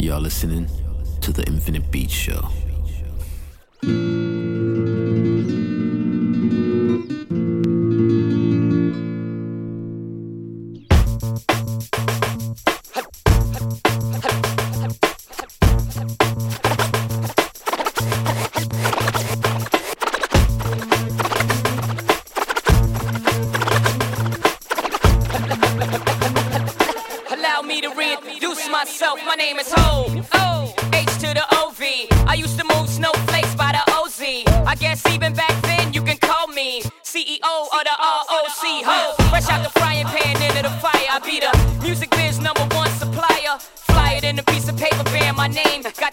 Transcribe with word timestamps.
You're 0.00 0.18
listening 0.18 0.66
to 1.20 1.30
the 1.30 1.46
Infinite 1.46 1.90
Beat 1.90 2.10
Show. 2.10 2.48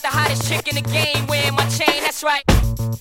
The 0.08 0.18
hottest 0.18 0.48
chick 0.48 0.68
in 0.70 0.76
the 0.76 0.88
game 0.90 1.28
wearing 1.28 1.54
my 1.54 1.68
chain. 1.68 2.00
That's 2.02 2.24
right. 2.24 2.44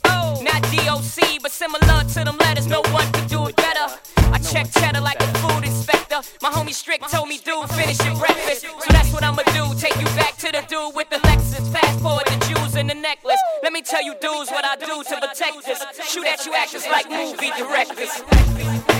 Oh, 0.07 0.43
not 0.43 0.61
DOC, 0.75 1.41
but 1.41 1.53
similar 1.53 2.03
to 2.03 2.25
them 2.25 2.37
letters. 2.39 2.67
No 2.67 2.83
one 2.91 3.07
could 3.13 3.29
do 3.29 3.47
it 3.47 3.57
better. 3.57 3.87
I 4.35 4.39
check 4.39 4.67
cheddar 4.73 5.01
like 5.01 5.21
a 5.21 5.29
food 5.39 5.65
inspector. 5.65 6.21
My 6.43 6.51
homie 6.51 6.75
Strick 6.75 7.03
told 7.07 7.29
me, 7.29 7.39
dude, 7.39 7.71
finish 7.71 8.03
your 8.05 8.17
breakfast. 8.17 8.63
So 8.63 8.89
that's 8.91 9.13
what 9.13 9.23
I'ma 9.23 9.43
do. 9.55 9.65
Take 9.79 9.97
you 10.01 10.07
back 10.19 10.37
to 10.39 10.51
the 10.51 10.63
dude 10.69 10.97
with 10.97 11.09
the 11.11 11.19
Lexus. 11.29 11.71
Fast 11.71 12.01
forward 12.01 12.27
the 12.27 12.45
jewels 12.47 12.75
and 12.75 12.91
the 12.91 12.95
necklace. 12.95 13.41
Let 13.63 13.73
me 13.73 13.83
tell 13.83 14.03
you, 14.03 14.15
dudes, 14.21 14.51
what 14.51 14.65
I 14.65 14.75
do 14.75 15.05
to 15.05 15.15
protect 15.21 15.65
this. 15.65 15.81
Shoot 16.11 16.27
at 16.27 16.45
you 16.45 16.55
actors 16.55 16.87
like 16.89 17.09
movie 17.09 17.53
directors. 17.57 18.96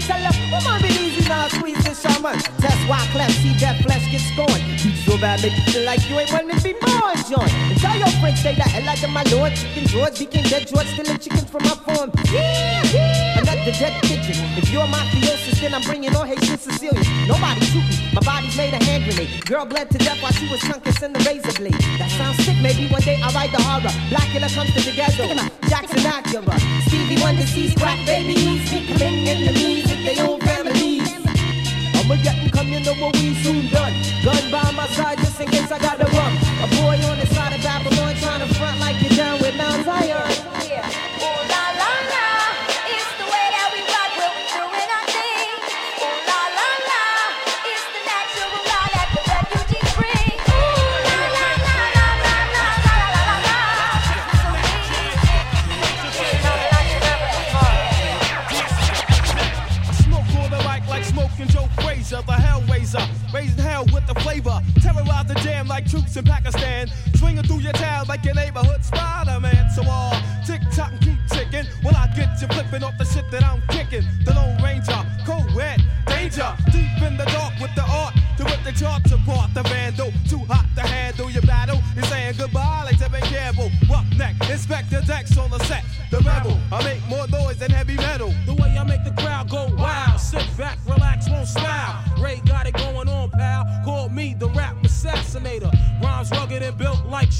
Tell 0.00 0.32
come 0.50 0.66
on, 0.66 0.82
be 0.82 0.88
easy 0.88 1.28
now. 1.28 1.48
Squeeze 1.48 1.82
this 1.84 1.98
summer. 1.98 2.34
That's 2.58 2.82
why 2.88 3.06
clap. 3.12 3.30
See 3.30 3.54
that 3.60 3.82
flesh 3.82 4.10
get 4.10 4.20
scorned. 4.20 4.62
So 5.04 5.18
bad, 5.18 5.42
make 5.42 5.56
you 5.56 5.72
feel 5.72 5.84
like 5.84 6.08
you 6.08 6.18
ain't 6.18 6.32
wanting 6.32 6.56
to 6.56 6.62
be 6.62 6.72
born, 6.72 7.16
John. 7.28 7.48
And 7.70 7.78
tell 7.78 7.96
your 7.96 8.10
friends, 8.20 8.42
say 8.42 8.54
that 8.54 8.68
hell 8.68 8.84
like 8.84 9.02
my 9.10 9.22
lord. 9.34 9.54
Chicken 9.54 9.86
George 9.86 10.18
became 10.18 10.44
dead 10.44 10.66
George, 10.66 10.86
stealing 10.88 11.18
chickens 11.18 11.50
from 11.50 11.62
my 11.64 11.76
farm. 11.86 12.10
Yeah, 12.32 12.82
yeah. 12.92 13.35
Another 13.66 13.82
dead 13.82 14.02
pigeon. 14.04 14.38
If 14.56 14.70
you're 14.70 14.86
mafiosis, 14.86 15.58
then 15.58 15.74
I'm 15.74 15.82
bringing 15.82 16.14
all 16.14 16.22
Haitian 16.22 16.56
Sicilians. 16.56 17.02
Nobody 17.26 17.66
shoot 17.66 17.82
me. 17.82 17.98
My 18.14 18.20
body's 18.22 18.56
made 18.56 18.72
a 18.72 18.78
hand 18.78 19.02
grenade. 19.02 19.44
Girl 19.44 19.66
bled 19.66 19.90
to 19.90 19.98
death 19.98 20.22
while 20.22 20.30
she 20.30 20.46
was 20.46 20.60
chunking 20.60 20.94
in 21.02 21.12
the 21.12 21.18
razor 21.26 21.50
blade. 21.58 21.74
That 21.98 22.08
sounds 22.14 22.38
sick. 22.46 22.54
Maybe 22.62 22.86
one 22.86 23.02
day 23.02 23.18
I'll 23.20 23.34
write 23.34 23.50
the 23.50 23.58
horror. 23.58 23.90
Black 24.06 24.30
killer 24.30 24.46
comes 24.54 24.70
to 24.70 24.80
the 24.86 24.94
ghetto. 24.94 25.26
Jackson 25.66 25.98
Acura. 25.98 26.54
Stevie 26.86 27.20
Wonder 27.20 27.42
sees 27.42 27.74
crack 27.74 27.98
babies. 28.06 28.70
Becoming 28.70 29.26
enemies 29.26 29.90
of 29.90 29.98
their 29.98 30.22
own 30.22 30.38
families. 30.46 31.10
I'ma 31.98 32.22
get 32.22 32.38
'em 32.38 32.50
come, 32.50 32.68
you 32.70 32.78
know 32.86 32.94
what 33.02 33.18
we 33.18 33.34
soon 33.42 33.66
done. 33.74 33.94
Gun 34.22 34.46
by 34.54 34.70
my 34.78 34.86
side 34.94 35.18
just 35.18 35.40
in 35.40 35.48
case 35.50 35.72
I 35.72 35.80
got 35.82 35.98
to 35.98 36.06
run. 36.06 36.32
A 36.62 36.66
boy 36.78 37.02
on 37.10 37.18
the 37.18 37.26
side 37.34 37.52
of 37.58 37.62
Babylon 37.66 38.14
trying 38.22 38.46
to 38.46 38.54
front 38.54 38.78
like 38.78 39.02
you're 39.02 39.18
down 39.18 39.40
with 39.42 39.56
Mount 39.56 39.84
Zion. 39.84 40.35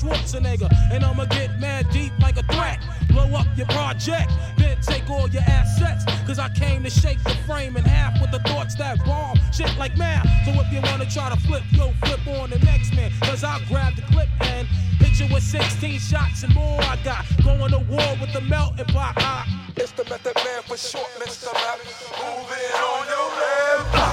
Schwarzenegger. 0.07 0.71
And 0.93 1.05
I'ma 1.05 1.25
get 1.27 1.59
mad 1.59 1.91
deep 1.91 2.13
like 2.21 2.37
a 2.37 2.43
threat. 2.55 2.79
Blow 3.09 3.27
up 3.35 3.47
your 3.57 3.67
project, 3.67 4.31
then 4.57 4.77
take 4.81 5.09
all 5.11 5.29
your 5.29 5.43
assets. 5.43 6.05
Cause 6.27 6.39
I 6.39 6.49
came 6.51 6.83
to 6.85 6.91
shake 6.91 7.23
the 7.25 7.35
frame 7.47 7.77
in 7.77 7.85
half 7.85 8.21
with 8.21 8.31
the 8.31 8.41
thoughts 8.49 8.75
that 8.77 9.05
bomb. 9.05 9.39
Shit 9.53 9.77
like 9.79 9.97
math. 9.97 10.27
So 10.45 10.53
if 10.61 10.73
you 10.73 10.81
wanna 10.83 11.11
try 11.11 11.31
to 11.31 11.37
flip, 11.41 11.63
yo, 11.73 11.93
flip 12.05 12.27
on 12.39 12.51
the 12.51 12.59
next 12.61 12.95
man. 12.95 13.11
Cause 13.23 13.43
I'll 13.43 13.65
grab 13.67 13.97
the 13.97 14.03
clip 14.03 14.29
and 14.41 14.69
hit 14.99 15.19
you 15.19 15.33
with 15.33 15.43
16 15.43 15.99
shots 15.99 16.43
and 16.43 16.55
more. 16.55 16.81
I 16.83 16.97
got 17.05 17.25
going 17.43 17.71
to 17.71 17.79
war 17.91 18.17
with 18.21 18.33
the 18.33 18.43
melting 18.43 18.87
pot. 18.87 19.47
It's 19.77 19.93
the 19.93 20.05
method 20.05 20.35
man 20.37 20.63
for 20.63 20.77
short, 20.77 21.09
Mr. 21.21 21.53
Rap. 21.53 21.79
Move 21.79 22.51
it 22.51 22.75
on 22.75 23.07
your 23.07 23.93
left. 23.93 24.06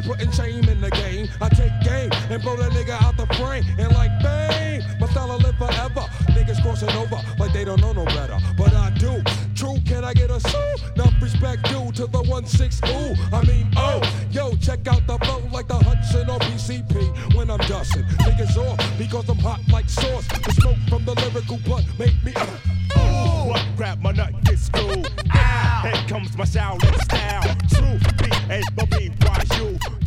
They 0.00 0.08
putting 0.08 0.30
shame 0.30 0.64
in 0.68 0.80
the 0.80 0.90
game. 0.90 1.28
I 1.40 1.48
take 1.48 1.72
game 1.82 2.10
and 2.30 2.42
blow 2.42 2.56
the 2.56 2.68
nigga 2.70 3.00
out 3.02 3.16
the 3.16 3.26
frame. 3.34 3.64
And 3.78 3.92
like 3.94 4.10
bang, 4.22 4.82
my 4.98 5.06
style 5.08 5.38
live 5.38 5.56
forever. 5.56 6.06
Niggas 6.32 6.62
crossing 6.62 6.90
over 6.90 7.20
like 7.38 7.52
they 7.52 7.64
don't 7.64 7.80
know 7.80 7.92
no 7.92 8.04
better. 8.04 8.38
But 8.56 8.74
I 8.74 8.90
do. 8.90 9.22
True, 9.54 9.78
can 9.84 10.04
I 10.04 10.14
get 10.14 10.30
a 10.30 10.40
sue? 10.40 10.74
Enough 10.94 11.14
respect 11.20 11.64
due 11.64 11.92
to 11.92 12.06
the 12.06 12.22
1-6 12.22 12.88
ooh. 12.88 13.36
I 13.36 13.44
mean, 13.44 13.70
oh, 13.76 14.00
yo, 14.30 14.54
check 14.56 14.86
out 14.88 15.06
the 15.06 15.18
flow 15.18 15.42
like 15.52 15.68
the 15.68 15.76
Hudson 15.76 16.30
or 16.30 16.38
PCP 16.38 17.34
when 17.34 17.50
I'm 17.50 17.58
dusting. 17.58 18.04
Niggas 18.24 18.56
off 18.56 18.78
because 18.98 19.28
I'm 19.28 19.38
hot 19.38 19.60
like 19.70 19.88
sauce. 19.88 20.26
The 20.28 20.52
smoke 20.52 20.78
from 20.88 21.04
the 21.04 21.14
lyrical 21.14 21.58
blood 21.58 21.84
make 21.98 22.22
me. 22.24 22.32
Uh, 22.36 22.46
Ooh, 22.98 23.50
what 23.50 23.64
grab 23.76 24.00
my 24.02 24.12
nut, 24.12 24.32
get 24.44 24.58
screwed. 24.58 25.08
Ow. 25.34 25.80
Here 25.82 26.08
comes 26.08 26.36
my 26.36 26.44
Shaolin 26.44 27.00
style. 27.02 27.56
True, 27.70 27.98
B 28.18 28.30
A 29.60 29.99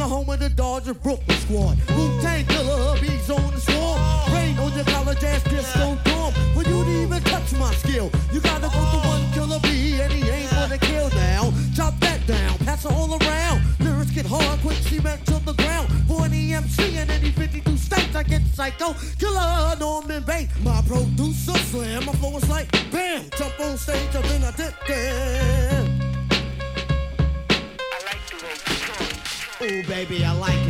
the 0.00 0.08
home 0.08 0.30
of 0.30 0.40
the 0.40 0.48
Dodger 0.48 0.94
Brooklyn 0.94 1.36
squad. 1.40 1.76
Wu-Tang 1.94 2.46
killer, 2.46 2.98
bees 3.00 3.28
on 3.28 3.52
the 3.52 3.60
swarm. 3.60 4.00
Rain 4.32 4.58
on 4.58 4.72
your 4.72 4.84
college 4.84 5.22
ass 5.22 5.44
disco 5.44 5.98
dorm. 6.04 6.32
For 6.54 6.62
you 6.62 6.84
to 6.84 7.02
even 7.02 7.22
touch 7.24 7.52
my 7.58 7.72
skill, 7.74 8.10
you 8.32 8.40
gotta 8.40 8.68
go 8.72 8.80
to 8.92 8.98
one 9.06 9.30
killer 9.32 9.60
bee, 9.60 10.00
and 10.00 10.10
he 10.10 10.26
ain't 10.30 10.50
gonna 10.52 10.78
kill 10.78 11.10
now. 11.10 11.52
Chop 11.76 12.00
that 12.00 12.26
down, 12.26 12.56
pass 12.64 12.86
it 12.86 12.92
all 12.92 13.12
around. 13.12 13.60
Lyrics 13.80 14.12
get 14.12 14.24
hard, 14.24 14.58
quick 14.60 14.78
cement 14.88 15.20
to 15.26 15.38
the 15.44 15.52
ground. 15.52 15.86
For 16.08 16.24
any 16.24 16.54
MC 16.54 16.96
in 16.96 17.10
any 17.10 17.30
52 17.30 17.76
states, 17.76 18.16
I 18.16 18.22
get 18.22 18.40
psycho. 18.54 18.94
Killer 19.18 19.76
Norman 19.78 20.22
Bates, 20.22 20.58
my 20.64 20.80
producer 20.88 21.58
slam. 21.68 22.06
My 22.06 22.12
flow 22.14 22.38
is 22.38 22.48
like 22.48 22.72
bam, 22.90 23.28
jump 23.36 23.60
on 23.60 23.76
stage, 23.76 24.14
and 24.14 24.24
then 24.24 24.44
I 24.44 24.50
dip 24.52 24.74
there. 24.88 25.39
Baby, 30.00 30.24
I 30.24 30.32
like 30.32 30.66
it 30.66 30.69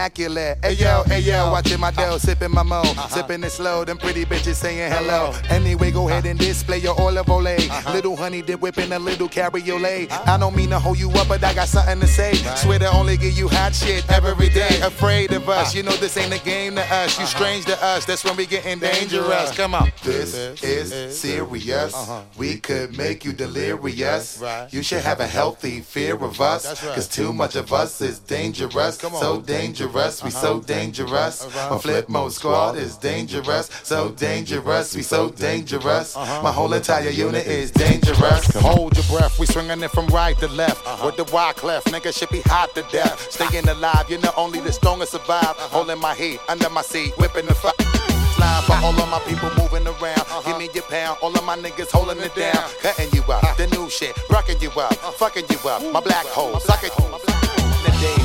immaculate. 0.00 0.58
Hey 0.64 0.72
yo, 0.72 1.02
hey 1.04 1.20
yo, 1.20 1.50
watching 1.50 1.78
my 1.78 1.90
dough, 1.90 2.16
sipping 2.16 2.50
my 2.50 2.62
mo. 2.62 2.80
Uh-huh. 2.80 3.08
Sipping 3.08 3.44
it 3.44 3.50
slow, 3.50 3.84
them 3.84 3.98
pretty 3.98 4.24
bitches 4.24 4.54
saying 4.54 4.90
uh-huh. 4.90 5.02
hello. 5.02 5.32
Anyway, 5.50 5.90
go 5.90 6.08
ahead 6.08 6.20
uh-huh. 6.20 6.30
and 6.30 6.38
display 6.38 6.78
your 6.78 6.98
Oil 6.98 7.18
of 7.18 7.26
Olay. 7.26 7.60
Little 7.92 8.16
honey 8.16 8.40
dip 8.40 8.60
whipping 8.60 8.92
a 8.92 8.98
little 8.98 9.28
cabriolet. 9.28 10.10
I 10.26 10.38
don't 10.38 10.56
mean 10.56 10.70
to 10.70 10.78
hold 10.78 10.98
you 10.98 11.10
up, 11.10 11.28
but 11.28 11.44
I 11.44 11.52
got 11.52 11.68
something 11.68 12.00
to 12.00 12.06
say. 12.06 12.32
Swear 12.56 12.78
to 12.78 12.90
only 12.92 13.18
give 13.18 13.36
you 13.36 13.48
hot 13.48 13.74
shit 13.74 14.10
every 14.10 14.48
day. 14.48 14.80
Afraid 14.82 15.32
of 15.32 15.48
us, 15.48 15.74
uh. 15.74 15.76
you 15.76 15.82
know 15.82 15.92
this 15.96 16.16
ain't 16.16 16.32
a 16.32 16.42
game 16.44 16.76
to 16.76 16.94
us. 16.94 17.18
You 17.20 17.26
strange 17.26 17.66
to 17.66 17.84
us, 17.84 18.06
that's 18.06 18.24
when 18.24 18.36
we 18.36 18.46
getting 18.46 18.78
dangerous. 18.78 19.54
Come 19.54 19.74
on. 19.74 19.92
This 20.02 20.34
is 20.62 21.18
serious. 21.18 21.94
We 22.38 22.56
could 22.56 22.96
make 22.96 23.24
you 23.26 23.34
delirious. 23.34 24.42
You 24.70 24.82
should 24.82 25.02
have 25.02 25.20
a 25.20 25.26
healthy 25.26 25.80
fear 25.80 26.14
of 26.14 26.40
us. 26.40 26.80
Cause 26.80 27.08
too 27.08 27.32
much 27.34 27.54
of 27.54 27.72
us 27.72 28.00
is 28.00 28.18
dangerous. 28.18 28.98
So 28.98 29.40
dangerous, 29.42 29.89
we 30.22 30.30
so 30.30 30.60
dangerous. 30.60 31.46
My 31.70 31.78
flip 31.78 32.08
mode 32.08 32.32
squad 32.32 32.76
is 32.76 32.96
dangerous. 32.96 33.68
So 33.82 34.10
dangerous, 34.10 34.94
we 34.94 35.02
so 35.02 35.30
dangerous. 35.30 36.16
Uh-huh. 36.16 36.42
My 36.42 36.52
whole 36.52 36.72
entire 36.72 37.10
unit 37.10 37.46
is 37.46 37.70
dangerous. 37.70 38.46
Hold 38.56 38.96
your 38.96 39.06
breath, 39.06 39.38
we 39.38 39.46
swinging 39.46 39.82
it 39.82 39.90
from 39.90 40.06
right 40.08 40.36
to 40.38 40.48
left. 40.48 40.86
Uh-huh. 40.86 41.06
With 41.06 41.16
the 41.16 41.24
wide 41.32 41.56
clef, 41.56 41.84
nigga 41.84 42.16
should 42.16 42.30
be 42.30 42.42
hot 42.42 42.74
to 42.74 42.82
death. 42.92 43.12
Uh-huh. 43.12 43.48
Staying 43.48 43.68
alive, 43.68 44.08
you 44.08 44.18
know 44.18 44.32
only 44.36 44.60
the 44.60 44.72
strongest 44.72 45.12
survive. 45.12 45.56
Holding 45.56 46.00
my 46.00 46.14
heat 46.14 46.40
under 46.48 46.70
my 46.70 46.82
seat, 46.82 47.12
whipping 47.18 47.46
the. 47.46 47.54
Slide 47.54 48.64
for 48.64 48.72
all 48.84 48.98
of 48.98 49.08
my 49.10 49.18
people 49.28 49.50
moving 49.58 49.86
around. 49.86 50.24
Give 50.46 50.56
me 50.56 50.70
your 50.72 50.84
pound, 50.84 51.18
all 51.20 51.34
of 51.34 51.44
my 51.44 51.56
niggas 51.56 51.90
holding 51.90 52.22
it 52.22 52.34
down. 52.34 52.70
Cutting 52.80 53.10
you 53.12 53.22
up, 53.22 53.56
the 53.56 53.66
new 53.68 53.90
shit, 53.90 54.16
rocking 54.30 54.60
you 54.60 54.70
up, 54.70 54.94
fucking 54.94 55.44
you 55.50 55.68
up. 55.68 55.82
My 55.92 56.00
black 56.00 56.26
hole, 56.26 56.58
sucking 56.60 56.90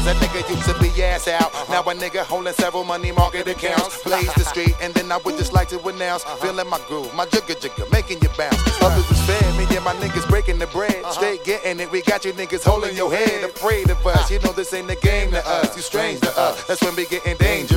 a 0.08 0.14
nigga 0.14 0.48
used 0.50 0.66
to 0.70 0.76
be 0.80 1.04
ass 1.04 1.28
out. 1.28 1.52
Now 1.70 1.82
a 1.82 1.94
nigga 1.94 2.24
holding 2.24 2.54
several 2.54 2.84
money 2.84 3.12
market 3.12 3.48
accounts. 3.48 4.04
Blaze 4.04 4.34
the 4.34 4.46
street, 4.46 4.76
and 4.82 4.94
then 4.94 5.12
I 5.12 5.18
would 5.18 5.38
just 5.38 5.54
like 5.54 5.70
to 5.70 5.80
announce. 5.88 6.24
Feeling 6.42 6.70
my 6.70 6.80
groove, 6.88 7.14
my 7.16 7.26
jigger 7.26 7.56
jigger, 7.56 7.86
making 7.92 8.22
you 8.22 8.30
bounce. 8.38 8.62
Others 8.82 9.10
was 9.10 9.22
fed, 9.26 9.58
me 9.58 9.66
and 9.76 9.84
my 9.84 9.94
niggas 9.96 10.28
breaking 10.30 10.60
the 10.60 10.68
bread. 10.68 11.04
Straight 11.12 11.44
getting 11.44 11.80
it, 11.80 11.92
we 11.92 12.02
got 12.02 12.26
you 12.26 12.34
niggas 12.34 12.64
holding 12.64 12.96
your 12.96 13.12
head. 13.12 13.44
Afraid 13.44 13.90
of 13.90 14.06
us, 14.06 14.30
you 14.30 14.40
know 14.40 14.52
this 14.52 14.74
ain't 14.74 14.88
the 14.88 14.96
game 14.96 15.32
to 15.32 15.48
us. 15.48 15.76
You 15.76 15.82
strange 15.82 16.22
to 16.22 16.40
us, 16.40 16.64
that's 16.66 16.82
when 16.82 16.96
we 16.96 17.06
getting 17.06 17.38
dangerous. 17.38 17.75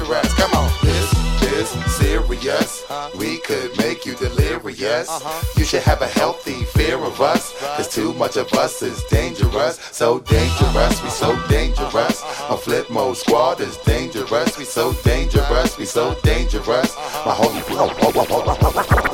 Come 1.58 1.66
on, 1.66 1.74
this 1.74 1.74
this 1.74 1.96
serious, 1.96 2.84
we 3.18 3.38
could 3.38 3.76
make 3.78 4.06
you 4.06 4.14
delirious. 4.14 5.08
Uh-huh. 5.08 5.46
You 5.56 5.64
should 5.64 5.82
have 5.82 6.02
a 6.02 6.06
healthy 6.06 6.64
fear 6.64 6.98
of 6.98 7.20
us, 7.20 7.52
cause 7.76 7.88
too 7.92 8.12
much 8.14 8.36
of 8.36 8.52
us 8.52 8.80
is 8.82 9.02
dangerous. 9.04 9.78
So 9.90 10.20
dangerous, 10.20 11.02
we 11.02 11.10
so 11.10 11.48
dangerous. 11.48 12.22
On 12.48 12.58
flip 12.58 12.88
mode 12.90 13.16
squad 13.16 13.60
is 13.60 13.76
dangerous, 13.78 14.56
we 14.56 14.64
so 14.64 14.92
dangerous, 15.02 15.76
we 15.78 15.84
so 15.84 16.14
dangerous. 16.22 16.94
My 17.26 17.34
homie, 17.34 19.07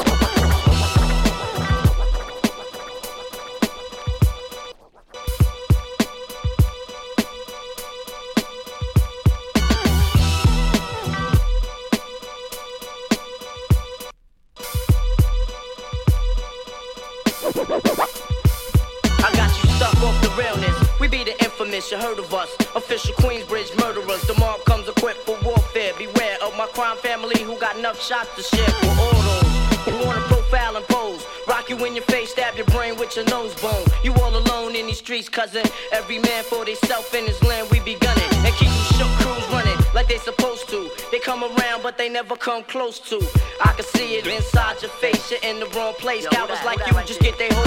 cousin. 35.45 35.71
Every 35.93 36.19
man 36.19 36.45
for 36.45 36.65
theyself 36.65 37.15
in 37.15 37.27
his 37.27 37.43
land, 37.43 37.69
we 37.71 37.81
be 37.81 37.95
gunning. 37.97 38.31
And 38.45 38.55
keep 38.55 38.69
them 38.69 38.85
shook 38.99 39.13
crews 39.21 39.47
running 39.51 39.79
like 39.95 40.09
they 40.09 40.19
supposed 40.19 40.69
to. 40.71 40.91
They 41.11 41.19
come 41.19 41.43
around, 41.45 41.83
but 41.83 41.99
they 41.99 42.09
never 42.09 42.37
come 42.37 42.65
close 42.65 42.99
to. 43.11 43.17
I 43.65 43.73
can 43.73 43.85
see 43.85 44.17
it 44.17 44.27
inside 44.27 44.81
your 44.83 44.91
face, 44.91 45.31
you're 45.31 45.41
in 45.43 45.61
the 45.61 45.67
wrong 45.77 45.95
place. 45.95 46.27
Cowards 46.29 46.65
like 46.65 46.79
you 46.87 46.93
just 47.07 47.21
get 47.21 47.39
their 47.39 47.64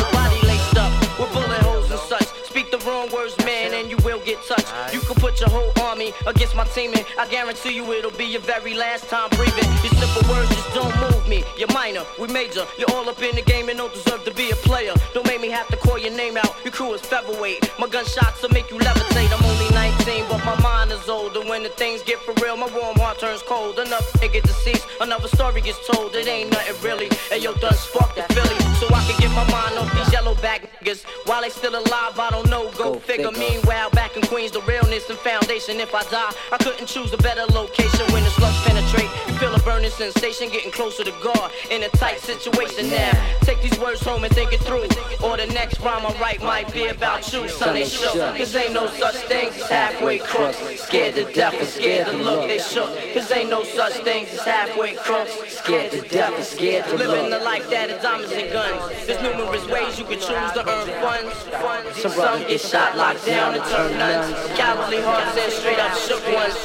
get 4.37 4.47
touched. 4.47 4.93
You 4.93 4.99
can 5.01 5.15
put 5.15 5.39
your 5.39 5.49
whole 5.49 5.71
army 5.81 6.13
against 6.25 6.55
my 6.55 6.65
team, 6.65 6.93
and 6.93 7.05
I 7.17 7.27
guarantee 7.27 7.75
you 7.75 7.91
it'll 7.93 8.11
be 8.11 8.25
your 8.25 8.41
very 8.41 8.73
last 8.73 9.09
time 9.09 9.29
breathing. 9.31 9.69
Your 9.83 9.93
simple 9.93 10.29
words 10.29 10.49
just 10.49 10.73
don't 10.73 10.95
move 11.01 11.27
me. 11.27 11.43
You're 11.57 11.71
minor, 11.73 12.03
we 12.19 12.27
major. 12.27 12.65
You're 12.77 12.91
all 12.91 13.07
up 13.09 13.21
in 13.21 13.35
the 13.35 13.41
game 13.41 13.69
and 13.69 13.77
don't 13.77 13.93
deserve 13.93 14.23
to 14.25 14.33
be 14.33 14.49
a 14.51 14.55
player. 14.55 14.93
Don't 15.13 15.25
make 15.27 15.41
me 15.41 15.49
have 15.49 15.67
to 15.69 15.77
call 15.77 15.97
your 15.97 16.11
name 16.15 16.37
out. 16.37 16.53
Your 16.63 16.71
crew 16.71 16.93
is 16.93 17.01
featherweight. 17.01 17.71
My 17.79 17.87
gunshots 17.87 18.41
will 18.41 18.49
make 18.49 18.69
you 18.71 18.77
levitate. 18.77 19.31
I'm 19.31 19.43
only 19.45 19.69
19, 19.73 20.25
but 20.29 20.43
my 20.45 20.59
mind 20.61 20.91
is 20.91 21.07
older. 21.09 21.41
When 21.41 21.63
the 21.63 21.69
things 21.69 22.01
get 22.03 22.19
for 22.19 22.33
real, 22.43 22.57
my 22.57 22.69
warm 22.73 22.97
heart 22.97 23.19
turns 23.19 23.41
cold. 23.41 23.79
Enough 23.79 24.11
nigga 24.13 24.41
deceased, 24.43 24.85
another 25.01 25.27
story 25.27 25.61
gets 25.61 25.85
told. 25.87 26.15
It 26.15 26.27
ain't 26.27 26.51
nothing 26.51 26.75
really. 26.83 27.09
And 27.31 27.41
yo, 27.41 27.53
done 27.55 27.73
sparked 27.73 28.15
the 28.15 28.23
Philly, 28.33 28.57
so 28.79 28.87
I 28.93 29.03
can 29.07 29.19
get 29.19 29.31
my 29.31 29.45
mind 29.51 29.77
off 29.77 29.91
these 29.93 30.11
yellow 30.11 30.35
back 30.35 30.61
niggas. 30.79 31.03
While 31.25 31.41
they 31.41 31.49
still 31.49 31.75
alive, 31.75 32.19
I 32.19 32.29
don't 32.31 32.49
know. 32.49 32.71
Go, 32.77 32.99
figure. 32.99 33.31
Meanwhile, 33.31 33.89
back 33.91 34.15
in 34.15 34.23
Queens, 34.27 34.51
the 34.51 34.61
realness 34.61 35.09
and 35.09 35.17
foundation. 35.19 35.79
If 35.79 35.95
I 35.95 36.03
die, 36.11 36.31
I 36.51 36.57
couldn't 36.57 36.87
choose 36.87 37.13
a 37.13 37.17
better 37.17 37.45
location 37.53 38.05
when 38.11 38.23
the 38.23 38.29
slugs 38.31 38.59
penetrate. 38.65 39.09
You 39.27 39.33
feel 39.39 39.55
a 39.55 39.59
burning 39.59 39.89
sensation, 39.89 40.49
getting 40.49 40.71
closer 40.71 41.05
to 41.05 41.13
God 41.23 41.51
in 41.71 41.83
a 41.83 41.89
tight 41.89 42.19
situation 42.19 42.89
now. 42.89 43.11
Take 43.41 43.61
these 43.61 43.79
words 43.79 44.01
home 44.01 44.25
and 44.25 44.33
think 44.33 44.51
it 44.51 44.59
through. 44.59 44.83
Or 45.23 45.37
the 45.37 45.47
next 45.53 45.79
rhyme 45.79 46.05
I 46.05 46.13
write 46.19 46.41
might 46.41 46.71
be 46.73 46.87
about 46.87 47.31
you, 47.31 47.47
son. 47.47 47.73
They 47.73 47.85
shook. 47.85 48.13
Cause 48.37 48.53
ain't 48.55 48.73
no 48.73 48.87
such 48.87 49.15
thing 49.31 49.47
as 49.47 49.69
halfway 49.69 50.19
crooks. 50.19 50.57
Scared 50.81 51.15
to 51.15 51.31
death 51.31 51.55
and 51.57 51.67
scared 51.67 52.07
to 52.07 52.17
look. 52.17 52.47
They 52.47 52.59
shook. 52.59 52.89
Cause 53.13 53.31
ain't 53.31 53.49
no 53.49 53.63
such 53.63 53.93
things 54.03 54.29
as 54.33 54.41
halfway 54.41 54.95
crooks. 54.95 55.31
Scared 55.47 55.91
to 55.91 56.01
death 56.01 56.33
and 56.35 56.43
scared 56.43 56.85
to 56.85 56.91
look. 56.97 57.07
Living 57.07 57.29
the 57.29 57.39
life 57.39 57.69
that 57.69 57.89
is 57.89 58.01
diamonds 58.01 58.33
and 58.33 58.51
guns. 58.51 59.07
There's 59.07 59.21
numerous 59.23 59.65
ways 59.67 59.97
you 59.97 60.03
can 60.03 60.19
choose 60.19 60.51
to 60.51 60.67
earn 60.67 60.87
funds. 61.01 61.33
funds. 61.63 62.01
Some 62.01 62.41
get 62.41 62.59
shot, 62.59 62.97
locked 62.97 63.25
down, 63.25 63.55
and 63.55 63.63
turn 63.63 63.97
nuns. 63.97 64.16
Cowardly 64.17 64.99
hearts 65.01 65.37
and 65.37 65.51
straight 65.53 65.77
up 65.77 65.95
shook 65.95 66.23
ones. 66.33 66.57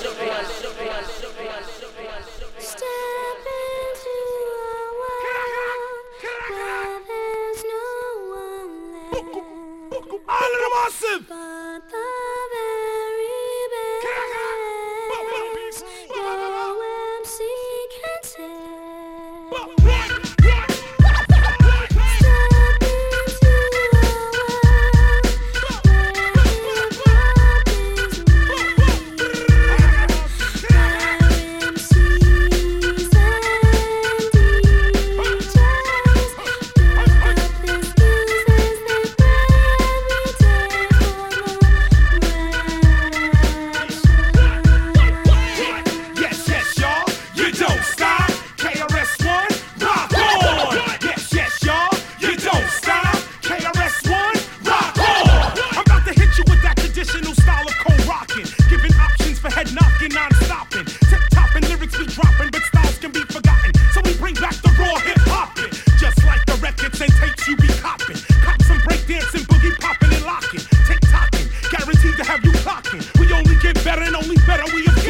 All 10.28 10.54
of 10.54 10.60
them 10.60 10.72
massive. 10.72 11.51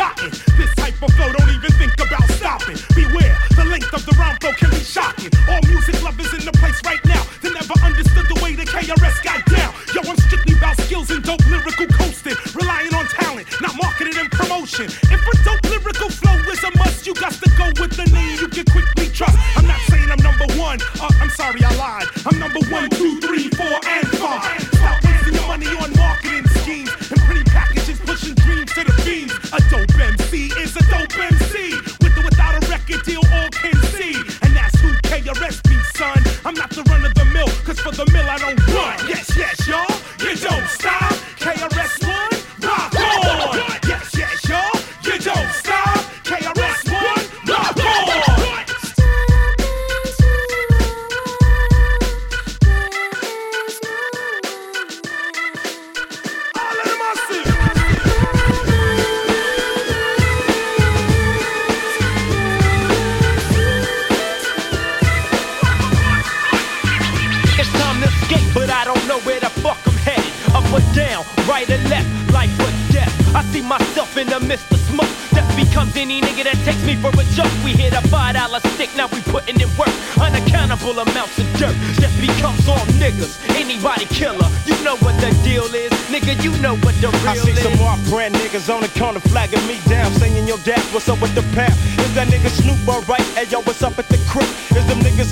Better 0.02 0.23
we 0.23 0.28
have 0.28 0.47
gotten. 0.47 0.56
This 0.56 0.75
type 0.75 1.02
of 1.02 1.12
flow 1.14 1.41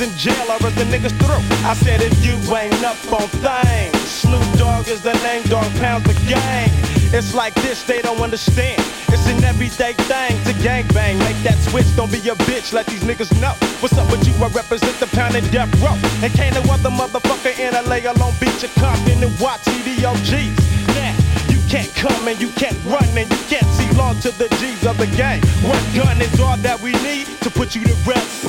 in 0.00 0.16
jail 0.16 0.46
or 0.48 0.66
is 0.66 0.74
the 0.74 0.84
niggas 0.84 1.12
through? 1.20 1.44
I 1.68 1.74
said 1.74 2.00
if 2.00 2.14
you 2.24 2.34
ain't 2.56 2.82
up 2.84 2.96
on 3.12 3.28
things, 3.28 3.98
Snoop 4.08 4.44
Dogg 4.56 4.88
is 4.88 5.02
the 5.02 5.12
name, 5.24 5.42
dog 5.44 5.70
pounds 5.76 6.04
the 6.04 6.14
gang. 6.28 6.70
It's 7.12 7.34
like 7.34 7.54
this, 7.54 7.82
they 7.82 8.00
don't 8.00 8.20
understand. 8.20 8.80
It's 9.08 9.26
an 9.26 9.42
everyday 9.44 9.92
thing 9.94 10.42
to 10.44 10.52
gang 10.62 10.86
bang. 10.94 11.18
Make 11.18 11.36
that 11.42 11.58
switch, 11.68 11.84
don't 11.96 12.10
be 12.10 12.18
a 12.28 12.34
bitch, 12.48 12.72
let 12.72 12.86
these 12.86 13.02
niggas 13.02 13.32
know. 13.40 13.52
What's 13.80 13.98
up 13.98 14.10
with 14.10 14.26
you? 14.26 14.32
I 14.42 14.48
represent 14.48 14.96
the 15.00 15.06
pound 15.08 15.34
and 15.34 15.50
death 15.50 15.68
row. 15.82 15.98
And 16.22 16.32
can't 16.32 16.54
no 16.54 16.62
other 16.72 16.90
motherfucker 16.90 17.58
in 17.58 17.74
LA 17.74 18.08
alone 18.10 18.34
beat 18.40 18.62
your 18.62 18.70
Compton 18.78 19.22
and 19.22 19.40
watch 19.40 19.62
CDOGs. 19.62 20.56
Now, 20.94 21.12
you 21.50 21.58
can't 21.68 21.92
come 21.94 22.28
and 22.28 22.40
you 22.40 22.48
can't 22.50 22.78
run 22.86 23.04
and 23.18 23.28
you 23.28 23.42
can't 23.50 23.66
see 23.76 23.90
long 23.98 24.18
to 24.20 24.30
the 24.38 24.48
G's 24.56 24.86
of 24.86 24.96
the 24.96 25.08
gang. 25.18 25.42
One 25.66 25.84
gun 25.94 26.20
is 26.22 26.40
all 26.40 26.56
that 26.58 26.80
we 26.80 26.92
need 27.02 27.26
to 27.42 27.50
put 27.50 27.74
you 27.74 27.84
to 27.84 27.94
rest. 28.06 28.46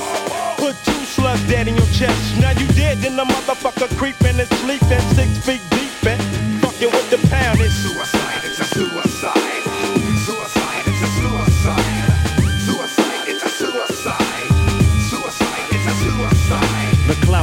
Put 0.58 0.91
two 1.22 1.28
slugs 1.28 1.48
dead 1.48 1.68
in 1.68 1.76
your 1.76 1.86
chest. 1.88 2.38
Now 2.40 2.52
you 2.52 2.68
dead, 2.68 3.00
then 3.00 3.16
the 3.16 3.24
motherfucker 3.24 3.96
creeping 3.98 4.40
and 4.40 4.50
sleeping 4.62 5.02
six 5.16 5.38
feet 5.46 5.62
deep 5.70 6.06
and 6.06 6.22
fucking 6.62 6.92
with 6.92 7.10
the 7.10 7.28
pound. 7.30 7.60
It's 7.62 7.74
suicide, 7.74 8.42
it's 8.44 8.60
a. 8.60 8.66
Suicide, 8.66 10.11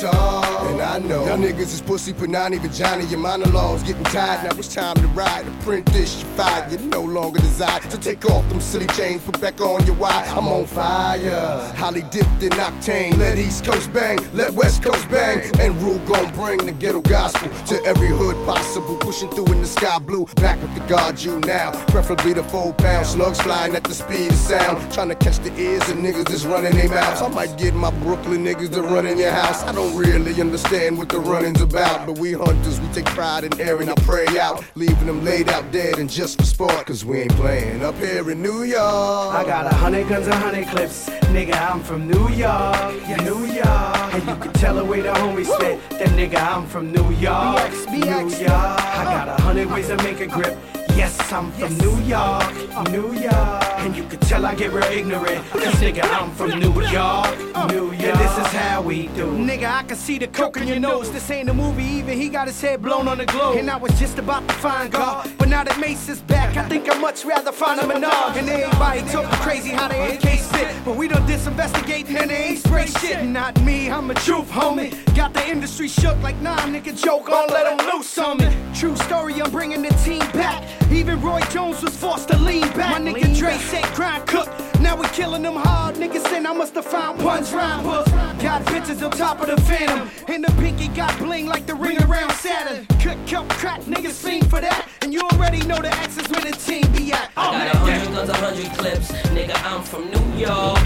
talk. 0.00 0.70
And 0.70 0.80
I 0.80 0.98
know 0.98 1.26
y'all 1.26 1.36
niggas 1.36 1.72
is 1.72 1.80
pussy, 1.80 2.12
panani, 2.12 2.58
vagina. 2.58 3.04
Your 3.04 3.20
monologues 3.20 3.82
getting 3.82 4.04
tired. 4.04 4.44
Now 4.44 4.58
it's 4.58 4.74
time 4.74 4.96
to 4.96 5.06
ride. 5.08 5.44
To 5.44 5.50
print 5.64 5.86
this, 5.92 6.20
you 6.20 6.28
fired. 6.30 6.72
You 6.72 6.78
no 6.88 7.02
longer 7.02 7.40
desire 7.40 7.80
to 7.80 7.98
take 7.98 8.24
off 8.24 8.48
them 8.48 8.60
silly 8.60 8.86
chains, 8.88 9.22
put 9.22 9.40
back 9.40 9.60
on 9.60 9.84
your 9.86 9.96
wire. 9.96 10.24
I'm 10.28 10.48
on 10.48 10.66
fire, 10.66 11.72
highly 11.76 12.02
dipped 12.02 12.42
in 12.42 12.50
octane. 12.50 13.16
Let 13.18 13.38
East 13.38 13.64
Coast 13.64 13.92
bang, 13.92 14.18
let 14.32 14.52
West 14.52 14.82
Coast 14.82 15.08
bang, 15.10 15.50
and 15.60 15.74
rule 15.82 15.98
gon' 16.00 16.32
bring 16.34 16.58
the 16.64 16.72
ghetto 16.72 17.00
gospel 17.02 17.48
to 17.66 17.82
every 17.84 18.08
hood 18.08 18.36
possible. 18.46 18.96
Pushing 18.96 19.30
through 19.30 19.46
in 19.46 19.60
the 19.60 19.66
sky 19.66 19.98
blue, 19.98 20.26
back 20.36 20.60
with 20.62 20.74
the 20.74 20.80
God 20.86 21.20
you 21.20 21.40
now. 21.40 21.72
Preferably 21.86 22.32
the 22.32 22.44
four 22.44 22.72
pound 22.74 23.06
slugs 23.06 23.40
flying 23.40 23.74
at 23.74 23.84
the 23.84 23.94
speed 23.94 24.30
of 24.30 24.36
sound, 24.36 24.92
trying 24.92 25.08
to 25.08 25.14
catch 25.14 25.38
the 25.38 25.52
ears 25.60 25.88
of 25.88 25.96
niggas 25.96 26.28
that's 26.28 26.44
running 26.44 26.74
their 26.76 26.88
mouths. 26.88 27.22
I 27.22 27.28
might 27.28 27.56
get 27.58 27.74
my 27.74 27.90
Brooklyn 28.02 28.44
niggas 28.44 28.72
to 28.72 28.82
run 28.82 29.06
in 29.06 29.18
your 29.18 29.32
house. 29.32 29.62
I 29.64 29.72
don't 29.72 29.89
really 29.92 30.40
understand 30.40 30.98
what 30.98 31.08
the 31.08 31.18
running's 31.18 31.60
about, 31.60 32.06
but 32.06 32.18
we 32.18 32.32
hunters, 32.32 32.80
we 32.80 32.88
take 32.88 33.06
pride 33.06 33.44
in 33.44 33.60
airing 33.60 33.88
our 33.88 33.96
prey 33.96 34.26
out, 34.38 34.64
leaving 34.74 35.06
them 35.06 35.24
laid 35.24 35.48
out 35.48 35.70
dead 35.72 35.98
and 35.98 36.08
just 36.08 36.38
for 36.38 36.44
sport, 36.44 36.86
cause 36.86 37.04
we 37.04 37.20
ain't 37.20 37.34
playing 37.36 37.82
up 37.82 37.96
here 37.96 38.30
in 38.30 38.42
New 38.42 38.62
York. 38.62 38.80
I 38.80 39.44
got 39.44 39.66
a 39.66 39.74
hundred 39.74 40.08
guns, 40.08 40.26
a 40.26 40.36
hundred 40.36 40.66
clips. 40.68 41.08
Nigga, 41.32 41.54
I'm 41.54 41.82
from 41.82 42.08
New 42.08 42.28
York, 42.30 42.94
New 43.22 43.44
York. 43.46 44.14
And 44.14 44.28
you 44.28 44.36
can 44.36 44.52
tell 44.54 44.74
the 44.74 44.84
way 44.84 45.00
the 45.00 45.12
homies 45.12 45.46
spit. 45.46 45.80
That 45.90 46.08
nigga, 46.10 46.40
I'm 46.40 46.66
from 46.66 46.92
New 46.92 47.10
York, 47.12 47.70
New 47.90 48.28
York. 48.28 48.50
I 48.50 49.04
got 49.04 49.28
a 49.28 49.42
hundred 49.42 49.70
ways 49.70 49.88
to 49.88 49.96
make 49.98 50.20
a 50.20 50.26
grip. 50.26 50.58
Yes, 50.96 51.32
I'm 51.32 51.52
from 51.52 51.76
New 51.78 51.96
York, 52.02 52.52
New 52.90 53.12
York. 53.14 53.69
And 53.80 53.96
you 53.96 54.04
can 54.04 54.20
tell 54.20 54.44
I 54.44 54.54
get 54.54 54.72
real 54.72 54.84
ignorant. 54.84 55.48
Cause 55.50 55.74
nigga, 55.76 56.04
I'm 56.04 56.30
from 56.32 56.50
New 56.60 56.70
York, 56.82 57.38
New 57.72 57.92
York. 57.92 58.02
And 58.02 58.20
this 58.20 58.38
is 58.38 58.52
how 58.52 58.82
we 58.82 59.06
do. 59.08 59.24
Nigga, 59.32 59.70
I 59.70 59.82
can 59.84 59.96
see 59.96 60.18
the 60.18 60.26
coke 60.26 60.58
in 60.58 60.68
your 60.68 60.78
nose. 60.78 61.10
This 61.10 61.30
ain't 61.30 61.48
a 61.48 61.54
movie, 61.54 61.82
even 61.84 62.18
he 62.18 62.28
got 62.28 62.46
his 62.46 62.60
head 62.60 62.82
blown 62.82 63.08
on 63.08 63.16
the 63.16 63.24
globe. 63.24 63.56
And 63.56 63.70
I 63.70 63.78
was 63.78 63.98
just 63.98 64.18
about 64.18 64.46
to 64.48 64.54
find 64.56 64.92
God. 64.92 65.30
But 65.38 65.48
now 65.48 65.64
that 65.64 65.80
Mase 65.80 66.10
is 66.10 66.20
back, 66.20 66.58
I 66.58 66.68
think 66.68 66.90
I'd 66.90 67.00
much 67.00 67.24
rather 67.24 67.52
find 67.52 67.80
a 67.80 67.84
Minaj. 67.84 68.36
And 68.36 68.48
everybody 68.50 69.00
talking 69.10 69.38
crazy 69.38 69.70
how 69.70 69.88
they 69.88 70.14
AK 70.16 70.38
spit. 70.40 70.68
But 70.84 70.96
we 70.96 71.08
done 71.08 71.26
disinvestigating 71.26 72.20
and 72.20 72.30
they 72.30 72.36
ain't 72.36 72.58
spray 72.58 72.86
shit. 72.86 73.24
Not 73.24 73.58
me, 73.62 73.90
I'm 73.90 74.10
a 74.10 74.14
truth 74.14 74.50
homie. 74.50 74.92
Got 75.16 75.32
the 75.32 75.46
industry 75.48 75.88
shook 75.88 76.20
like 76.22 76.38
nah, 76.42 76.58
nigga, 76.60 76.94
joke 77.02 77.30
on, 77.30 77.48
let 77.48 77.64
them 77.64 77.94
loose 77.94 78.18
on 78.18 78.38
me. 78.38 78.54
True 78.74 78.96
story, 78.96 79.40
I'm 79.40 79.50
bringing 79.50 79.82
the 79.82 79.90
team 80.04 80.20
back. 80.32 80.64
Even 80.90 81.20
Roy 81.22 81.40
Jones 81.50 81.82
was 81.82 81.96
forced 81.96 82.28
to 82.28 82.36
lean 82.38 82.68
back. 82.72 83.00
My 83.00 83.12
nigga 83.12 83.36
Dre 83.36 83.56
grind 83.94 84.26
cook. 84.26 84.48
Now 84.80 84.96
we 84.96 85.06
killing 85.08 85.42
them 85.42 85.54
hard. 85.54 85.94
Niggas 85.96 86.26
saying 86.28 86.46
I 86.46 86.52
must 86.52 86.74
have 86.74 86.84
found 86.84 87.20
Pun's 87.20 87.52
rhyme 87.52 87.84
book. 87.84 88.06
Got 88.40 88.64
bitches 88.64 89.02
on 89.04 89.10
top 89.12 89.40
of 89.40 89.46
the 89.46 89.60
phantom. 89.62 90.10
And 90.28 90.44
the 90.44 90.52
pinky 90.52 90.88
got 90.88 91.16
bling 91.18 91.46
like 91.46 91.66
the 91.66 91.74
ring 91.74 92.02
around 92.02 92.32
Saturn. 92.32 92.86
Cut, 92.98 93.18
cut, 93.26 93.48
crack, 93.50 93.80
niggas 93.82 94.24
fiend 94.24 94.50
for 94.50 94.60
that. 94.60 94.88
And 95.02 95.12
you 95.12 95.20
already 95.32 95.64
know 95.66 95.80
the 95.80 95.92
X 95.98 96.18
is 96.18 96.28
where 96.28 96.40
the 96.40 96.52
team 96.52 96.90
be 96.92 97.12
at. 97.12 97.30
Oh, 97.36 97.50
I 97.50 97.66
got 97.66 97.74
a 97.74 97.78
hundred 97.78 98.14
guns, 98.14 98.28
a 98.30 98.34
hundred 98.34 98.72
clips. 98.78 99.12
Nigga, 99.36 99.56
I'm 99.64 99.82
from 99.82 100.10
New 100.10 100.38
York, 100.38 100.82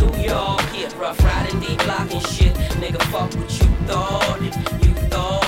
New 0.00 0.22
York. 0.22 0.62
Yeah, 0.74 0.98
rough 0.98 1.22
riding, 1.22 1.60
D 1.60 1.76
block 1.84 2.10
and 2.12 2.26
shit. 2.28 2.54
Nigga, 2.80 3.02
fuck 3.10 3.34
what 3.34 3.50
you 3.60 3.68
thought, 3.86 4.40
you 4.84 4.94
thought. 5.08 5.41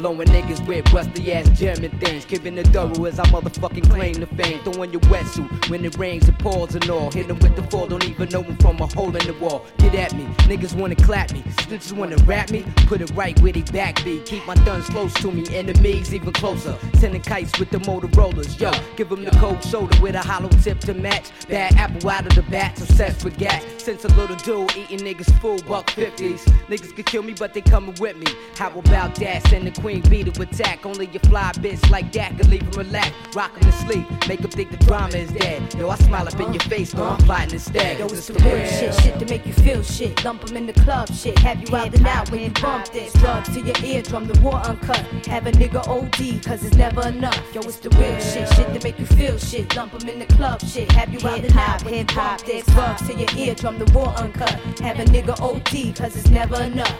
Blowing 0.00 0.28
niggas 0.28 0.66
with 0.66 0.90
rusty 0.94 1.30
ass 1.30 1.46
German 1.58 1.90
things. 1.98 2.24
Giving 2.24 2.54
the 2.54 2.64
thorough 2.64 3.04
as 3.04 3.18
I 3.18 3.24
motherfucking 3.24 3.90
claim 3.90 4.14
the 4.14 4.26
fame. 4.28 4.58
Throwing 4.64 4.92
your 4.92 5.02
wetsuit 5.02 5.68
when 5.68 5.84
it 5.84 5.98
rains 5.98 6.26
and 6.26 6.38
pours 6.38 6.74
and 6.74 6.88
all. 6.88 7.10
Hit 7.10 7.28
'em 7.28 7.38
with 7.40 7.54
the 7.54 7.62
fall, 7.64 7.86
don't 7.86 8.08
even 8.08 8.30
know 8.30 8.42
'em 8.42 8.56
from 8.56 8.80
a 8.80 8.86
hole 8.86 9.14
in 9.14 9.26
the 9.26 9.34
wall. 9.34 9.66
Get 9.76 9.94
at 9.94 10.14
me, 10.14 10.24
niggas 10.48 10.74
wanna 10.74 10.94
clap 10.94 11.32
me. 11.32 11.42
Snitches 11.58 11.92
wanna 11.92 12.16
rap 12.24 12.50
me, 12.50 12.64
put 12.86 13.02
it 13.02 13.10
right 13.14 13.38
where 13.42 13.52
they 13.52 13.60
back 13.60 14.02
be. 14.02 14.20
Keep 14.24 14.46
my 14.46 14.54
guns 14.64 14.86
close 14.86 15.12
to 15.14 15.30
me, 15.30 15.44
enemies 15.54 16.14
even 16.14 16.32
closer. 16.32 16.74
Sending 16.94 17.20
kites 17.20 17.58
with 17.58 17.68
the 17.68 17.78
Motorola's, 17.80 18.58
yo. 18.58 18.70
Give 18.96 19.12
'em 19.12 19.26
the 19.26 19.32
cold 19.32 19.62
shoulder 19.62 20.00
with 20.00 20.14
a 20.14 20.22
hollow 20.22 20.48
tip 20.64 20.80
to 20.80 20.94
match. 20.94 21.26
Bad 21.46 21.74
apple 21.76 22.08
out 22.08 22.24
of 22.24 22.34
the 22.34 22.42
bat, 22.50 22.78
success 22.78 23.20
for 23.22 23.28
gas. 23.28 23.62
Since 23.76 24.06
a 24.06 24.08
little 24.08 24.36
dude 24.36 24.74
eating 24.78 25.00
niggas 25.06 25.30
full 25.42 25.58
buck 25.68 25.90
50s. 25.90 26.46
Niggas 26.70 26.96
could 26.96 27.04
kill 27.04 27.22
me, 27.22 27.34
but 27.38 27.52
they 27.52 27.60
coming 27.60 27.94
with 28.00 28.16
me. 28.16 28.32
How 28.56 28.70
about 28.70 29.14
that? 29.16 29.46
Send 29.48 29.66
the 29.66 29.78
queen 29.80 29.89
bee 29.98 30.22
to 30.22 30.42
attack. 30.42 30.86
Only 30.86 31.06
your 31.06 31.20
fly 31.20 31.50
bitch 31.56 31.90
like 31.90 32.12
that 32.12 32.38
can 32.38 32.48
leave 32.50 32.62
him 32.62 32.70
relax. 32.70 33.10
Rock 33.34 33.56
him 33.56 33.62
to 33.62 33.72
sleep, 33.72 34.06
make 34.28 34.40
him 34.40 34.50
think 34.50 34.70
the 34.70 34.76
drama 34.84 35.16
is 35.16 35.30
dead. 35.32 35.74
Yo, 35.74 35.88
I 35.88 35.96
smile 35.96 36.28
up 36.28 36.38
in 36.38 36.52
your 36.52 36.62
face, 36.62 36.92
though 36.92 37.08
I'm 37.08 37.18
plotting 37.18 37.54
instead. 37.54 37.98
Yo, 37.98 38.06
it's 38.06 38.28
the 38.28 38.34
real 38.34 38.66
shit, 38.66 38.94
shit 39.02 39.18
to 39.18 39.26
make 39.26 39.44
you 39.46 39.52
feel 39.52 39.82
shit. 39.82 40.24
Lump 40.24 40.48
'em 40.48 40.56
in 40.56 40.66
the 40.66 40.72
club, 40.72 41.12
shit. 41.12 41.38
Have 41.40 41.60
you 41.60 41.74
out 41.74 41.94
and 41.94 42.06
out 42.06 42.30
when 42.30 42.40
you 42.40 42.50
bump 42.50 42.88
this. 42.92 43.12
Drugs 43.14 43.48
to 43.54 43.60
your 43.60 43.76
eardrum, 43.84 44.26
the 44.26 44.40
war 44.40 44.56
uncut. 44.56 45.04
Have 45.26 45.46
a 45.46 45.52
nigga 45.52 45.86
OD, 45.88 46.40
cause 46.44 46.62
it's 46.64 46.76
never 46.76 47.08
enough. 47.08 47.42
Yo, 47.54 47.60
it's 47.62 47.78
the 47.78 47.90
real 47.90 48.20
shit, 48.20 48.48
shit 48.54 48.72
to 48.74 48.80
make 48.84 48.98
you 48.98 49.06
feel 49.06 49.38
shit. 49.38 49.74
Lump 49.74 49.94
'em 49.94 50.08
in 50.08 50.18
the 50.20 50.26
club, 50.26 50.60
shit. 50.62 50.90
Have 50.92 51.12
you 51.12 51.26
out 51.28 51.44
and 51.44 51.56
out 51.56 51.84
when 51.84 51.94
you 51.94 52.04
bump 52.14 52.42
this. 52.44 52.64
Drugs 52.66 53.06
to 53.08 53.14
your 53.14 53.30
eardrum, 53.36 53.78
the 53.78 53.90
war 53.92 54.12
uncut. 54.16 54.54
Have 54.80 55.00
a 55.00 55.04
nigga 55.04 55.34
OD, 55.40 55.92
cause 55.92 56.16
it's 56.16 56.30
never 56.30 56.62
enough. 56.62 56.94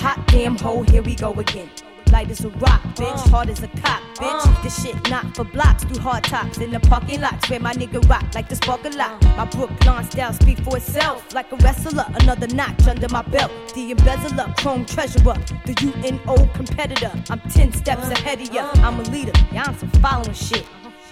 Hot 0.00 0.26
damn 0.26 0.56
hole, 0.56 0.82
here 0.82 1.02
we 1.02 1.14
go 1.14 1.32
again. 1.34 1.70
Light 2.14 2.30
as 2.30 2.44
a 2.44 2.48
rock, 2.50 2.80
bitch. 2.94 3.26
Uh. 3.26 3.30
Hard 3.30 3.50
as 3.50 3.64
a 3.64 3.66
cop, 3.66 4.00
bitch. 4.20 4.46
Uh. 4.46 4.62
This 4.62 4.80
shit 4.80 5.10
not 5.10 5.34
for 5.34 5.42
blocks 5.42 5.82
through 5.82 5.98
hard 5.98 6.22
tops 6.22 6.58
in 6.58 6.70
the 6.70 6.78
parking 6.78 7.20
lots 7.20 7.50
where 7.50 7.58
my 7.58 7.72
nigga 7.72 8.08
rock 8.08 8.24
like 8.36 8.48
the 8.48 8.54
spark 8.54 8.84
a 8.84 8.90
lot. 8.90 9.24
Uh. 9.24 9.36
My 9.38 9.44
Brooklyn 9.46 10.04
style 10.04 10.32
speak 10.32 10.60
for 10.60 10.76
itself 10.76 11.34
like 11.34 11.50
a 11.50 11.56
wrestler. 11.56 12.06
Another 12.20 12.46
notch 12.46 12.86
under 12.86 13.08
my 13.08 13.22
belt. 13.22 13.50
The 13.74 13.90
embezzler, 13.90 14.54
chrome 14.58 14.86
treasurer, 14.86 15.34
the 15.66 15.74
UNO 15.88 16.36
competitor. 16.54 17.10
I'm 17.30 17.40
10 17.50 17.72
steps 17.72 18.08
ahead 18.08 18.40
of 18.40 18.54
ya. 18.54 18.70
I'm 18.74 19.00
a 19.00 19.02
leader, 19.10 19.32
y'all 19.52 19.74
some 19.74 19.90
following 20.00 20.34
shit. 20.34 20.64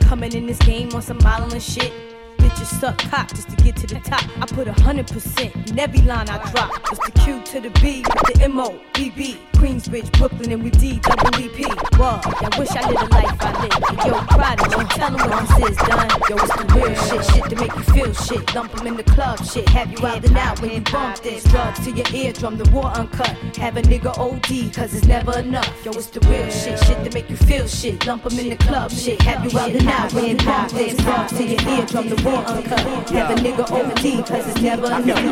Coming 0.02 0.32
in 0.32 0.46
this 0.46 0.58
game 0.58 0.94
on 0.94 1.02
some 1.02 1.18
modeling 1.24 1.58
shit. 1.58 1.92
Bitches 2.38 2.78
suck 2.78 2.96
cock 3.10 3.28
just 3.30 3.50
to 3.50 3.56
get 3.56 3.74
to 3.78 3.88
the 3.88 3.98
top. 3.98 4.22
I 4.40 4.46
put 4.46 4.68
a 4.68 4.72
hundred 4.72 5.08
percent 5.08 5.68
in 5.68 5.80
every 5.80 6.02
line 6.02 6.28
I 6.28 6.38
drop. 6.52 6.70
It's 6.92 7.04
the 7.06 7.12
Q 7.22 7.42
to 7.46 7.60
the 7.60 7.70
B 7.80 8.04
with 8.06 8.34
the 8.34 8.44
M 8.44 8.60
O 8.60 8.80
B 8.94 9.10
B. 9.10 9.40
Queensbridge, 9.62 10.10
Brooklyn, 10.18 10.50
and 10.50 10.64
we 10.64 10.70
D 10.70 10.98
double 10.98 11.40
E 11.40 11.48
P. 11.48 11.62
Whoa, 11.62 12.18
I 12.24 12.58
wish 12.58 12.70
I 12.70 12.82
lived 12.88 12.98
the 12.98 13.08
life 13.14 13.36
I 13.38 13.52
live. 13.62 13.78
Yo, 14.04 14.14
prodigy, 14.34 14.84
tell 14.90 15.06
'em 15.06 15.30
what 15.30 15.46
this 15.46 15.70
is 15.70 15.76
done. 15.86 16.10
Yo, 16.28 16.34
it's 16.34 16.56
the 16.56 16.64
real 16.74 16.94
shit, 17.06 17.24
shit 17.30 17.44
to 17.48 17.54
make 17.54 17.72
you 17.76 17.84
feel 17.94 18.12
shit. 18.12 18.54
Lump 18.56 18.76
'em 18.76 18.88
in 18.88 18.96
the 18.96 19.04
club, 19.04 19.38
shit. 19.46 19.68
Have 19.68 19.92
you 19.92 20.04
out 20.04 20.24
and 20.24 20.36
out 20.36 20.60
when 20.60 20.72
you 20.72 20.80
bump 20.80 21.20
this. 21.22 21.44
Drugs 21.44 21.78
to 21.84 21.92
your 21.92 22.06
eardrum, 22.12 22.58
the 22.58 22.68
war 22.70 22.86
uncut. 22.86 23.36
Have 23.56 23.76
a 23.76 23.82
nigga 23.82 24.12
OD, 24.18 24.68
cause 24.74 24.94
it's 24.94 25.06
never 25.06 25.38
enough. 25.38 25.72
Yo, 25.84 25.92
it's 25.92 26.08
the 26.08 26.18
real 26.26 26.50
shit, 26.50 26.76
shit 26.84 26.98
to 27.04 27.10
make 27.14 27.30
you 27.30 27.36
feel 27.36 27.68
shit. 27.68 28.04
Lump 28.04 28.26
'em 28.26 28.40
in 28.40 28.48
the 28.48 28.56
club, 28.56 28.90
shit. 28.90 29.22
Have 29.22 29.44
you 29.44 29.56
out 29.60 29.70
and 29.70 29.88
out 29.88 30.12
when 30.12 30.24
you 30.26 30.36
bump 30.38 30.72
this. 30.72 30.96
Drugs 30.96 31.34
to 31.34 31.44
your 31.44 31.62
eardrum, 31.68 32.08
the 32.08 32.20
war 32.28 32.42
uncut. 32.48 32.82
Have 33.10 33.30
a 33.30 33.34
nigga 33.36 33.64
OD, 33.70 34.24
cause 34.24 34.44
it's 34.48 34.60
never 34.60 34.86
enough. 34.86 35.22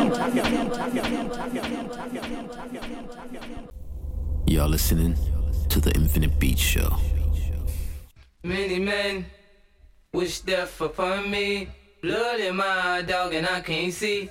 You're 4.51 4.67
listening 4.67 5.15
to 5.69 5.79
the 5.79 5.95
Infinite 5.95 6.37
Beat 6.37 6.59
Show. 6.59 6.97
Many 8.43 8.79
men 8.79 9.25
wish 10.11 10.41
death 10.41 10.81
upon 10.81 11.31
me. 11.31 11.69
Blood 12.01 12.41
in 12.41 12.57
my 12.57 12.65
eye, 12.65 13.01
dog, 13.01 13.33
and 13.33 13.47
I 13.47 13.61
can't 13.61 13.93
see. 13.93 14.29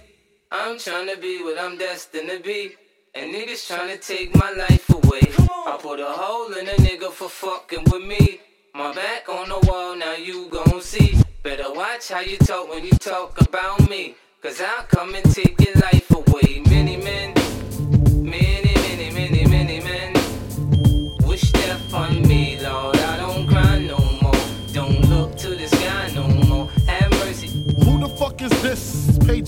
I'm 0.53 0.77
tryna 0.77 1.19
be 1.23 1.43
what 1.43 1.59
I'm 1.59 1.79
destined 1.79 2.29
to 2.29 2.39
be. 2.39 2.73
And 3.15 3.35
niggas 3.35 3.65
tryna 3.67 4.07
take 4.07 4.37
my 4.37 4.51
life 4.51 4.91
away. 4.91 5.23
I 5.49 5.79
put 5.81 6.01
a 6.01 6.05
hole 6.05 6.53
in 6.53 6.69
a 6.69 6.73
nigga 6.73 7.11
for 7.11 7.31
fucking 7.31 7.85
with 7.91 8.05
me. 8.05 8.41
My 8.75 8.93
back 8.93 9.27
on 9.27 9.49
the 9.49 9.59
wall, 9.67 9.97
now 9.97 10.17
you 10.17 10.51
gon' 10.51 10.83
see. 10.83 11.19
Better 11.43 11.73
watch 11.73 12.11
how 12.11 12.21
you 12.21 12.37
talk 12.37 12.69
when 12.69 12.85
you 12.85 12.91
talk 12.91 13.41
about 13.41 13.89
me. 13.89 14.17
Cause 14.43 14.61
I'll 14.61 14.85
come 14.85 15.15
and 15.15 15.25
take 15.35 15.59
your 15.65 15.77
life 15.77 16.11
away. 16.11 16.63
Many 16.69 16.99
men, 16.99 17.33
many, 17.33 18.29
many, 18.29 18.31
many, 18.31 18.70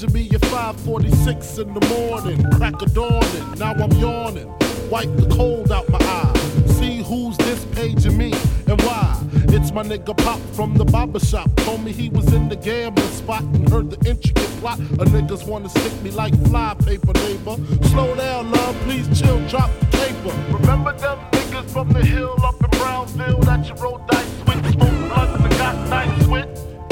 Paging 0.03 0.15
me 0.15 0.31
at 0.35 0.45
546 0.47 1.59
in 1.59 1.75
the 1.75 1.87
morning. 1.87 2.43
Crack 2.55 2.83
of 2.83 2.93
dawning, 2.93 3.53
now 3.57 3.71
I'm 3.73 3.93
yawning. 3.93 4.53
Wipe 4.91 5.15
the 5.17 5.33
cold 5.33 5.71
out 5.71 5.89
my 5.91 5.99
eye. 6.01 6.35
See 6.67 7.05
who's 7.05 7.37
this 7.37 7.65
paging 7.67 8.19
me 8.19 8.33
and 8.67 8.83
why. 8.83 9.17
It's 9.55 9.71
my 9.71 9.85
nigga 9.85 10.17
Pop 10.17 10.41
from 10.55 10.75
the 10.75 10.85
barber 10.85 11.21
shop. 11.21 11.55
Told 11.59 11.85
me 11.85 11.93
he 11.93 12.09
was 12.09 12.33
in 12.33 12.49
the 12.49 12.57
gambling 12.57 13.07
spot 13.11 13.43
and 13.43 13.69
heard 13.69 13.91
the 13.91 14.11
intricate 14.11 14.51
plot. 14.59 14.81
A 14.81 15.05
niggas 15.05 15.47
wanna 15.47 15.69
stick 15.69 16.03
me 16.03 16.11
like 16.11 16.35
fly 16.49 16.75
paper, 16.85 17.13
neighbor. 17.13 17.57
Slow 17.91 18.17
down, 18.17 18.51
love, 18.51 18.75
please 18.81 19.07
chill, 19.17 19.39
drop 19.47 19.71
the 19.79 19.87
paper. 19.99 20.37
Remember 20.59 20.93
them 20.99 21.19
niggas 21.31 21.71
from 21.71 21.93
the 21.93 22.05
hill 22.05 22.35
up 22.43 22.61
in 22.61 22.71
Brownsville 22.71 23.41
that 23.43 23.69
you 23.69 23.75
rolled 23.77 24.05
dice 24.09 24.27
with? 24.49 24.73
Smoke 24.73 24.99
blunts 25.09 25.45
and 25.45 25.59
got 25.59 25.89
nice 25.89 26.27
with? 26.27 26.49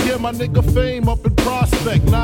Yeah, 0.07 0.19
my 0.19 0.31
nigga 0.31 0.63
fame 0.73 1.09
up 1.09 1.27
in. 1.27 1.41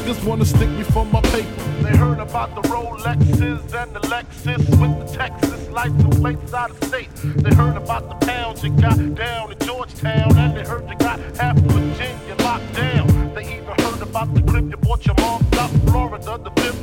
Niggas 0.00 0.24
wanna 0.24 0.46
stick 0.46 0.70
me 0.70 0.82
for 0.82 1.04
my 1.04 1.20
paper. 1.20 1.62
They 1.82 1.94
heard 1.94 2.20
about 2.20 2.54
the 2.54 2.62
Rolexes 2.62 3.74
and 3.74 3.94
the 3.94 4.00
Lexus 4.08 4.56
with 4.80 4.98
the 4.98 5.14
Texas 5.14 5.68
license 5.68 6.18
plates 6.18 6.54
out 6.54 6.70
of 6.70 6.82
state. 6.84 7.10
They 7.22 7.54
heard 7.54 7.76
about 7.76 8.08
the 8.08 8.26
pounds 8.26 8.64
you 8.64 8.70
got 8.70 8.96
down 9.14 9.52
in 9.52 9.58
Georgetown, 9.58 10.34
and 10.38 10.56
they 10.56 10.64
heard 10.64 10.88
you 10.88 10.96
got 10.96 11.20
half 11.36 11.58
Virginia 11.58 12.34
locked 12.38 12.72
down. 12.72 13.34
They 13.34 13.58
even 13.58 13.74
heard 13.78 14.00
about 14.00 14.32
the 14.32 14.40
clip 14.40 14.70
you 14.70 14.78
bought 14.78 15.04
your 15.04 15.16
mom 15.16 15.42
in 15.52 15.80
Florida, 15.90 16.40
the 16.42 16.62
fifth 16.62 16.79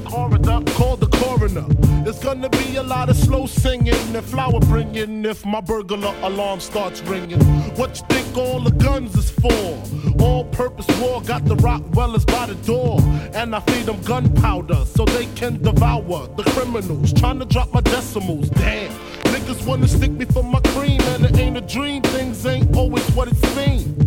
gonna 2.27 2.49
be 2.49 2.75
a 2.75 2.83
lot 2.83 3.07
of 3.07 3.15
slow 3.15 3.45
singing 3.45 3.93
and 4.13 4.25
flower 4.25 4.59
bringing 4.59 5.23
if 5.23 5.45
my 5.45 5.61
burglar 5.61 6.13
alarm 6.23 6.59
starts 6.59 6.99
ringing. 7.03 7.39
What 7.77 7.97
you 7.97 8.05
think 8.09 8.35
all 8.35 8.59
the 8.59 8.71
guns 8.71 9.15
is 9.15 9.29
for? 9.29 10.21
All 10.21 10.43
purpose 10.43 10.85
war 10.99 11.21
got 11.21 11.45
the 11.45 11.55
Rottweilers 11.55 12.27
by 12.27 12.47
the 12.47 12.55
door. 12.65 12.99
And 13.33 13.55
I 13.55 13.61
feed 13.61 13.85
them 13.85 14.01
gunpowder 14.01 14.83
so 14.83 15.05
they 15.05 15.27
can 15.35 15.61
devour 15.61 16.27
the 16.35 16.43
criminals. 16.51 17.13
Trying 17.13 17.39
to 17.39 17.45
drop 17.45 17.73
my 17.73 17.79
decimals, 17.79 18.49
damn. 18.49 18.91
Niggas 19.31 19.65
wanna 19.65 19.87
stick 19.87 20.11
me 20.11 20.25
for 20.25 20.43
my 20.43 20.59
cream, 20.75 20.99
and 20.99 21.23
it 21.23 21.37
ain't 21.39 21.55
a 21.55 21.61
dream. 21.61 22.01
Things 22.01 22.45
ain't 22.45 22.75
always 22.75 23.09
what 23.11 23.29
it 23.29 23.37
seems. 23.55 24.06